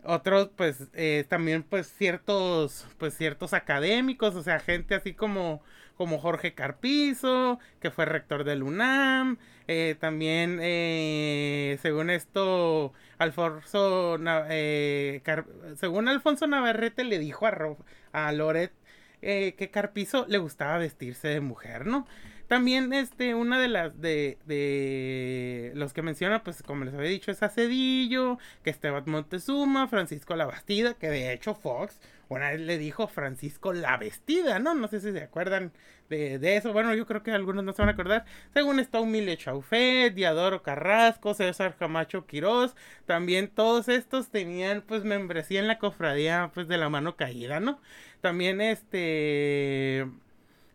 otros, 0.04 0.50
pues, 0.56 0.88
eh, 0.94 1.25
también, 1.28 1.62
pues, 1.62 1.92
ciertos, 1.92 2.87
pues, 2.99 3.16
ciertos 3.16 3.52
académicos, 3.54 4.35
o 4.35 4.42
sea, 4.42 4.61
gente 4.61 4.94
así 4.94 5.14
como, 5.14 5.62
como 5.97 6.18
Jorge 6.18 6.54
Carpizo, 6.54 7.59
que 7.80 7.90
fue 7.90 8.04
rector 8.04 8.44
del 8.44 8.62
UNAM. 8.62 9.38
Eh, 9.68 9.97
también, 10.00 10.59
según 11.80 12.11
esto, 12.11 12.92
Alfonso, 13.18 14.18
según 15.76 16.09
Alfonso 16.09 16.47
Navarrete 16.47 17.04
le 17.04 17.18
dijo 17.18 17.47
a, 17.47 17.76
a 18.12 18.32
Loret 18.32 18.73
que 19.21 19.71
Carpizo 19.73 20.26
le 20.28 20.38
gustaba 20.38 20.78
vestirse 20.78 21.28
de 21.28 21.40
mujer, 21.40 21.87
¿no? 21.87 22.06
También, 22.52 22.92
este, 22.92 23.35
una 23.35 23.59
de 23.59 23.68
las 23.68 23.99
de, 24.02 24.37
de 24.44 25.73
los 25.75 25.94
que 25.94 26.02
menciona, 26.02 26.42
pues 26.44 26.62
como 26.62 26.85
les 26.85 26.92
había 26.92 27.09
dicho, 27.09 27.30
es 27.30 27.42
Acedillo, 27.42 28.37
que 28.62 28.68
Esteban 28.68 29.04
Montezuma, 29.06 29.88
Francisco 29.88 30.37
La 30.37 30.44
Bastida, 30.44 30.92
que 30.92 31.09
de 31.09 31.32
hecho 31.32 31.54
Fox 31.54 31.99
una 32.28 32.50
vez 32.50 32.61
le 32.61 32.76
dijo 32.76 33.09
Francisco 33.09 33.73
La 33.73 33.97
Vestida, 33.97 34.59
¿no? 34.59 34.75
No 34.75 34.87
sé 34.88 35.00
si 35.00 35.12
se 35.12 35.23
acuerdan 35.23 35.73
de, 36.11 36.38
de 36.38 36.56
eso. 36.56 36.75
Bueno, 36.75 36.94
yo 36.94 37.06
creo 37.06 37.23
que 37.23 37.30
algunos 37.30 37.64
no 37.64 37.73
se 37.73 37.80
van 37.80 37.88
a 37.88 37.92
acordar. 37.92 38.26
Según 38.52 38.80
está 38.80 39.00
Humile 39.00 39.38
Chaufet, 39.38 40.12
Diadoro 40.14 40.62
Carrasco, 40.62 41.32
César 41.32 41.76
Camacho 41.78 42.26
Quirós, 42.26 42.76
también 43.06 43.49
todos 43.49 43.88
estos 43.88 44.28
tenían 44.28 44.82
pues 44.82 45.04
membresía 45.04 45.61
en 45.61 45.68
la 45.68 45.78
cofradía 45.78 46.50
pues 46.52 46.68
de 46.68 46.76
la 46.76 46.90
mano 46.90 47.16
caída, 47.16 47.61
¿no? 47.61 47.80
También 48.21 48.61
este 48.61 50.06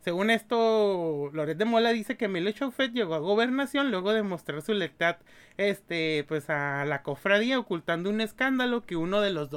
según 0.07 0.29
esto, 0.29 1.29
Loret 1.33 1.57
de 1.57 1.65
Mola 1.65 1.91
dice 1.91 2.15
que 2.15 2.25
Emilio 2.25 2.53
Chaufet 2.53 2.93
llegó 2.93 3.15
a 3.15 3.19
gobernación 3.19 3.91
luego 3.91 4.13
de 4.13 4.23
mostrar 4.23 4.61
su 4.61 4.73
lealtad 4.73 5.17
este, 5.57 6.23
pues 6.29 6.49
a 6.49 6.85
la 6.85 7.03
cofradía, 7.03 7.59
ocultando 7.59 8.09
un 8.09 8.21
escándalo 8.21 8.85
que 8.85 8.95
uno 8.95 9.19
de 9.19 9.31
los 9.31 9.49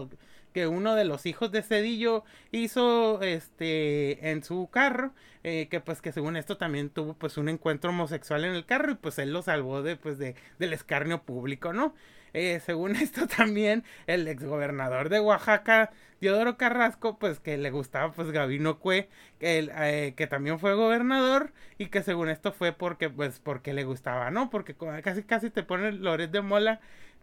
que 0.52 0.66
uno 0.66 0.96
de 0.96 1.04
los 1.04 1.24
hijos 1.26 1.52
de 1.52 1.62
Cedillo 1.62 2.24
hizo 2.50 3.22
este 3.22 4.32
en 4.32 4.42
su 4.42 4.68
carro 4.72 5.12
eh, 5.44 5.68
que 5.70 5.78
pues 5.78 6.02
que 6.02 6.10
según 6.10 6.36
esto 6.36 6.56
también 6.56 6.90
tuvo 6.90 7.14
pues 7.14 7.36
un 7.36 7.48
encuentro 7.48 7.90
homosexual 7.90 8.44
en 8.44 8.56
el 8.56 8.66
carro 8.66 8.90
y 8.90 8.94
pues 8.96 9.20
él 9.20 9.32
lo 9.32 9.42
salvó 9.42 9.82
de 9.82 9.94
pues 9.94 10.18
de 10.18 10.34
del 10.58 10.72
escarnio 10.72 11.22
público 11.22 11.72
no 11.72 11.94
eh, 12.32 12.60
según 12.64 12.96
esto 12.96 13.26
también 13.26 13.84
el 14.06 14.28
exgobernador 14.28 15.08
de 15.08 15.20
Oaxaca, 15.20 15.90
Diodoro 16.20 16.56
Carrasco, 16.56 17.18
pues 17.18 17.40
que 17.40 17.56
le 17.56 17.70
gustaba 17.70 18.12
pues 18.12 18.30
Gabino 18.30 18.78
Cue, 18.78 19.08
que, 19.38 19.70
eh, 19.74 20.14
que 20.16 20.26
también 20.26 20.58
fue 20.58 20.74
gobernador 20.74 21.52
y 21.78 21.86
que 21.86 22.02
según 22.02 22.28
esto 22.28 22.52
fue 22.52 22.72
porque 22.72 23.08
pues 23.08 23.40
porque 23.40 23.72
le 23.72 23.84
gustaba, 23.84 24.30
¿no? 24.30 24.50
Porque 24.50 24.74
casi 25.02 25.22
casi 25.22 25.50
te 25.50 25.62
pone 25.62 25.92
Loret 25.92 26.30
de 26.30 26.42
Mola 26.42 26.80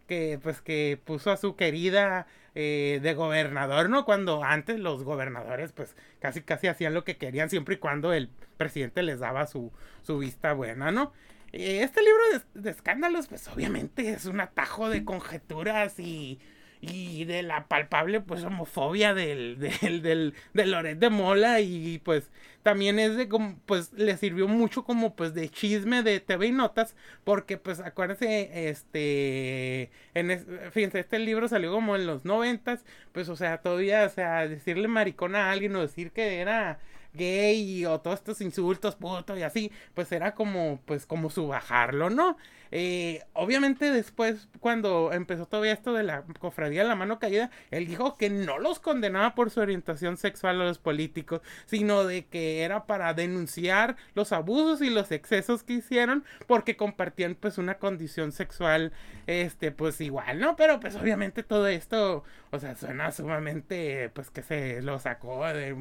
que 0.08 0.40
pues 0.42 0.60
que 0.60 0.98
puso 1.04 1.30
a 1.30 1.36
su 1.36 1.54
querida 1.54 2.26
eh, 2.54 2.98
de 3.02 3.14
gobernador, 3.14 3.88
¿no? 3.90 4.04
Cuando 4.04 4.42
antes 4.42 4.80
los 4.80 5.04
gobernadores 5.04 5.72
pues 5.72 5.94
casi 6.18 6.42
casi 6.42 6.66
hacían 6.66 6.94
lo 6.94 7.04
que 7.04 7.16
querían 7.18 7.50
siempre 7.50 7.76
y 7.76 7.78
cuando 7.78 8.12
el 8.12 8.30
presidente 8.56 9.02
les 9.02 9.20
daba 9.20 9.46
su, 9.46 9.70
su 10.02 10.18
vista 10.18 10.54
buena, 10.54 10.90
¿no? 10.90 11.12
Este 11.52 12.00
libro 12.02 12.44
de, 12.54 12.70
escándalos, 12.70 13.28
pues 13.28 13.48
obviamente 13.48 14.10
es 14.10 14.26
un 14.26 14.40
atajo 14.40 14.90
de 14.90 15.04
conjeturas 15.04 15.98
y, 15.98 16.38
y 16.80 17.24
de 17.24 17.42
la 17.42 17.66
palpable 17.68 18.20
pues 18.20 18.44
homofobia 18.44 19.14
del, 19.14 19.58
del, 19.80 20.02
del, 20.02 20.34
del 20.52 20.70
Loret 20.70 20.98
de 20.98 21.10
Mola. 21.10 21.60
Y 21.60 21.98
pues 22.00 22.30
también 22.62 22.98
es 22.98 23.16
de 23.16 23.28
como 23.28 23.58
pues 23.66 23.92
le 23.94 24.16
sirvió 24.16 24.46
mucho 24.46 24.84
como 24.84 25.16
pues 25.16 25.32
de 25.34 25.48
chisme 25.48 26.02
de 26.02 26.20
TV 26.20 26.48
y 26.48 26.52
notas 26.52 26.94
porque 27.24 27.56
pues 27.56 27.80
acuérdense 27.80 28.68
este 28.68 29.90
en 30.14 30.44
fíjense 30.72 31.00
este 31.00 31.18
libro 31.18 31.48
salió 31.48 31.72
como 31.72 31.96
en 31.96 32.06
los 32.06 32.26
noventas 32.26 32.84
pues 33.12 33.28
o 33.30 33.36
sea 33.36 33.58
todavía 33.62 34.04
o 34.04 34.10
sea 34.10 34.46
decirle 34.46 34.86
maricón 34.86 35.34
a 35.34 35.50
alguien 35.50 35.74
o 35.76 35.80
decir 35.80 36.10
que 36.10 36.40
era 36.40 36.78
gay 37.18 37.84
o 37.84 38.00
todos 38.00 38.20
estos 38.20 38.40
insultos, 38.40 38.96
puto 38.96 39.36
y 39.36 39.42
así, 39.42 39.70
pues 39.94 40.10
era 40.12 40.34
como, 40.34 40.80
pues 40.86 41.04
como 41.04 41.28
subajarlo, 41.28 42.08
¿no? 42.08 42.38
Eh, 42.70 43.22
obviamente 43.32 43.90
después, 43.90 44.48
cuando 44.60 45.12
empezó 45.12 45.46
todavía 45.46 45.72
esto 45.72 45.94
de 45.94 46.02
la 46.02 46.24
cofradía 46.38 46.82
de 46.82 46.88
la 46.88 46.94
mano 46.96 47.18
caída, 47.18 47.50
él 47.70 47.86
dijo 47.86 48.16
que 48.16 48.30
no 48.30 48.58
los 48.58 48.78
condenaba 48.78 49.34
por 49.34 49.50
su 49.50 49.60
orientación 49.60 50.16
sexual 50.16 50.60
a 50.60 50.64
los 50.64 50.78
políticos, 50.78 51.40
sino 51.66 52.04
de 52.04 52.26
que 52.26 52.62
era 52.62 52.86
para 52.86 53.14
denunciar 53.14 53.96
los 54.14 54.32
abusos 54.32 54.82
y 54.82 54.90
los 54.90 55.12
excesos 55.12 55.62
que 55.62 55.74
hicieron 55.74 56.24
porque 56.46 56.76
compartían 56.76 57.34
pues 57.34 57.58
una 57.58 57.78
condición 57.78 58.32
sexual, 58.32 58.92
este, 59.26 59.72
pues 59.72 60.00
igual, 60.00 60.38
¿no? 60.38 60.56
Pero 60.56 60.80
pues 60.80 60.96
obviamente 60.96 61.42
todo 61.42 61.66
esto, 61.68 62.24
o 62.50 62.58
sea, 62.58 62.76
suena 62.76 63.12
sumamente, 63.12 64.10
pues 64.10 64.30
que 64.30 64.42
se 64.42 64.82
lo 64.82 64.98
sacó 64.98 65.46
de 65.46 65.74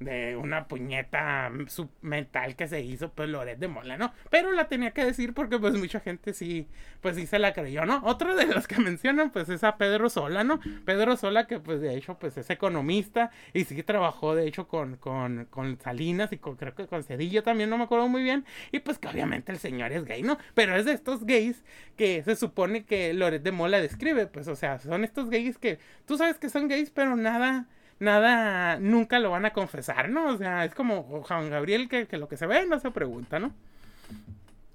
de 0.00 0.36
una 0.36 0.66
puñeta 0.66 1.50
mental 2.00 2.56
que 2.56 2.68
se 2.68 2.80
hizo 2.80 3.12
pues 3.12 3.28
Loret 3.28 3.58
de 3.58 3.68
Mola, 3.68 3.96
¿no? 3.96 4.12
Pero 4.30 4.52
la 4.52 4.68
tenía 4.68 4.92
que 4.92 5.04
decir 5.04 5.34
porque 5.34 5.58
pues 5.58 5.74
mucha 5.74 6.00
gente 6.00 6.32
sí, 6.32 6.66
pues 7.00 7.16
sí 7.16 7.26
se 7.26 7.38
la 7.38 7.52
creyó, 7.52 7.84
¿no? 7.84 8.02
Otro 8.04 8.34
de 8.34 8.46
los 8.46 8.66
que 8.66 8.76
mencionan 8.80 9.30
pues 9.30 9.48
es 9.48 9.64
a 9.64 9.76
Pedro 9.76 10.08
Sola, 10.10 10.44
¿no? 10.44 10.60
Pedro 10.84 11.16
Sola 11.16 11.46
que 11.46 11.60
pues 11.60 11.80
de 11.80 11.96
hecho 11.96 12.18
pues 12.18 12.36
es 12.36 12.50
economista 12.50 13.30
y 13.52 13.64
sí 13.64 13.82
trabajó 13.82 14.34
de 14.34 14.46
hecho 14.46 14.68
con, 14.68 14.96
con, 14.96 15.46
con 15.46 15.78
Salinas 15.80 16.32
y 16.32 16.38
con, 16.38 16.56
creo 16.56 16.74
que 16.74 16.86
con 16.86 17.04
Cedillo 17.04 17.42
también, 17.42 17.70
no 17.70 17.78
me 17.78 17.84
acuerdo 17.84 18.08
muy 18.08 18.22
bien, 18.22 18.44
y 18.70 18.80
pues 18.80 18.98
que 18.98 19.08
obviamente 19.08 19.52
el 19.52 19.58
señor 19.58 19.92
es 19.92 20.04
gay, 20.04 20.22
¿no? 20.22 20.38
Pero 20.54 20.76
es 20.76 20.84
de 20.84 20.92
estos 20.92 21.24
gays 21.24 21.62
que 21.96 22.22
se 22.22 22.36
supone 22.36 22.84
que 22.84 23.12
Loret 23.12 23.42
de 23.42 23.52
Mola 23.52 23.80
describe, 23.80 24.26
pues 24.26 24.48
o 24.48 24.56
sea, 24.56 24.78
son 24.78 25.04
estos 25.04 25.30
gays 25.30 25.58
que 25.58 25.78
tú 26.06 26.16
sabes 26.16 26.38
que 26.38 26.48
son 26.48 26.68
gays 26.68 26.90
pero 26.90 27.16
nada 27.16 27.66
nada, 27.98 28.78
nunca 28.78 29.18
lo 29.18 29.30
van 29.30 29.44
a 29.44 29.52
confesar, 29.52 30.08
¿no? 30.08 30.28
O 30.28 30.36
sea, 30.36 30.64
es 30.64 30.74
como 30.74 31.02
Juan 31.02 31.50
Gabriel 31.50 31.88
que, 31.88 32.06
que 32.06 32.18
lo 32.18 32.28
que 32.28 32.36
se 32.36 32.46
ve 32.46 32.66
no 32.66 32.78
se 32.80 32.90
pregunta, 32.90 33.38
¿no? 33.38 33.52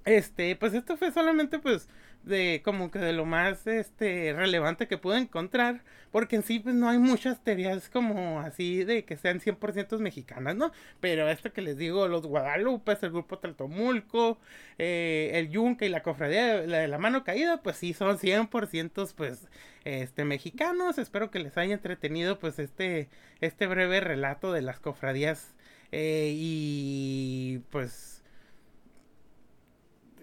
Este, 0.04 0.56
pues 0.56 0.72
esto 0.72 0.96
fue 0.96 1.12
solamente 1.12 1.58
pues 1.58 1.88
de 2.24 2.62
como 2.64 2.90
que 2.90 2.98
de 2.98 3.12
lo 3.12 3.24
más 3.24 3.66
este 3.66 4.32
relevante 4.34 4.86
que 4.86 4.98
pude 4.98 5.18
encontrar, 5.18 5.82
porque 6.10 6.36
en 6.36 6.42
sí 6.42 6.58
pues 6.58 6.74
no 6.74 6.88
hay 6.88 6.98
muchas 6.98 7.42
teorías 7.42 7.88
como 7.88 8.40
así 8.40 8.84
de 8.84 9.04
que 9.04 9.16
sean 9.16 9.40
100% 9.40 9.98
mexicanas, 9.98 10.56
¿no? 10.56 10.72
Pero 11.00 11.28
esto 11.28 11.52
que 11.52 11.62
les 11.62 11.76
digo, 11.78 12.08
los 12.08 12.26
Guadalupes, 12.26 13.02
el 13.02 13.10
grupo 13.10 13.38
Taltomulco, 13.38 14.38
eh, 14.78 15.30
el 15.34 15.50
Yunque 15.50 15.86
y 15.86 15.88
la 15.88 16.02
cofradía 16.02 16.60
de 16.60 16.66
la, 16.66 16.78
de 16.78 16.88
la 16.88 16.98
mano 16.98 17.24
caída, 17.24 17.62
pues 17.62 17.76
sí 17.76 17.94
son 17.94 18.18
100% 18.18 19.14
pues 19.16 19.48
este 19.84 20.24
mexicanos. 20.24 20.98
Espero 20.98 21.30
que 21.30 21.38
les 21.38 21.56
haya 21.56 21.74
entretenido 21.74 22.38
pues 22.38 22.58
este 22.58 23.08
este 23.40 23.66
breve 23.66 24.00
relato 24.00 24.52
de 24.52 24.62
las 24.62 24.80
cofradías 24.80 25.54
eh, 25.92 26.32
y 26.34 27.60
pues 27.70 28.22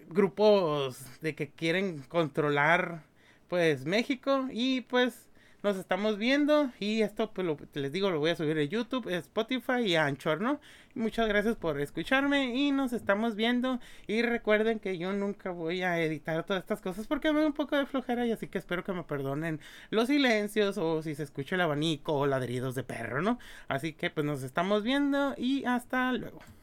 grupos 0.08 1.04
de 1.20 1.34
que 1.34 1.50
quieren 1.50 2.02
controlar 2.02 3.02
pues 3.48 3.84
México 3.84 4.48
y 4.50 4.82
pues 4.82 5.26
nos 5.62 5.76
estamos 5.76 6.16
viendo 6.18 6.70
y 6.78 7.02
esto 7.02 7.32
pues 7.32 7.46
lo, 7.46 7.56
les 7.74 7.92
digo 7.92 8.10
lo 8.10 8.20
voy 8.20 8.30
a 8.30 8.36
subir 8.36 8.56
a 8.58 8.62
YouTube, 8.62 9.08
Spotify 9.08 9.80
y 9.84 9.96
Anchor, 9.96 10.40
¿no? 10.40 10.60
Muchas 10.94 11.28
gracias 11.28 11.56
por 11.56 11.80
escucharme 11.80 12.54
y 12.54 12.70
nos 12.70 12.92
estamos 12.92 13.34
viendo 13.34 13.80
y 14.06 14.22
recuerden 14.22 14.78
que 14.78 14.96
yo 14.96 15.12
nunca 15.12 15.50
voy 15.50 15.82
a 15.82 16.00
editar 16.00 16.44
todas 16.44 16.62
estas 16.62 16.80
cosas 16.80 17.06
porque 17.06 17.32
me 17.32 17.40
da 17.40 17.46
un 17.46 17.52
poco 17.52 17.76
de 17.76 17.86
flojera 17.86 18.26
y 18.26 18.32
así 18.32 18.46
que 18.46 18.58
espero 18.58 18.84
que 18.84 18.92
me 18.92 19.02
perdonen 19.02 19.60
los 19.90 20.06
silencios 20.06 20.78
o 20.78 21.02
si 21.02 21.14
se 21.14 21.24
escucha 21.24 21.56
el 21.56 21.62
abanico 21.62 22.14
o 22.14 22.26
ladridos 22.26 22.74
de 22.74 22.84
perro, 22.84 23.20
¿no? 23.22 23.38
Así 23.68 23.92
que 23.92 24.10
pues 24.10 24.24
nos 24.24 24.42
estamos 24.42 24.84
viendo 24.84 25.34
y 25.36 25.64
hasta 25.64 26.12
luego. 26.12 26.40